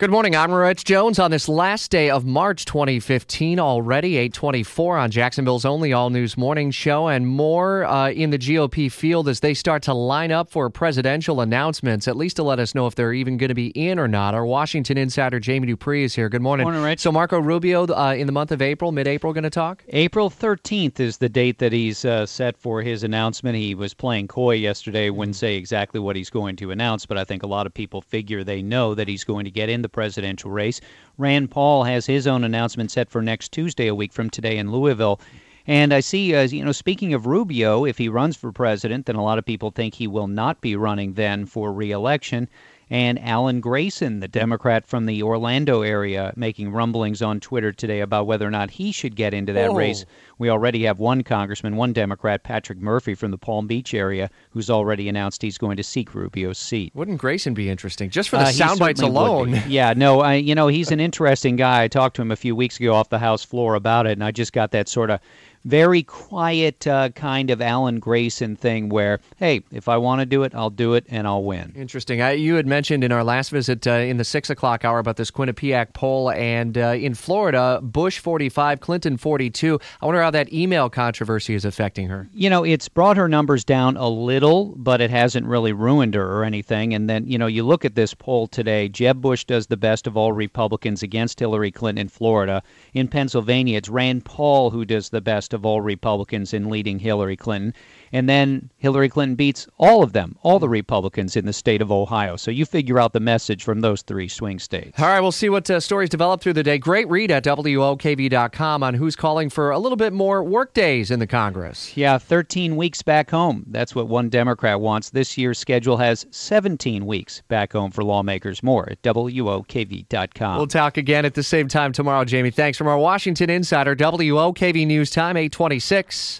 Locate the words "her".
82.08-82.28, 83.16-83.28, 86.14-86.38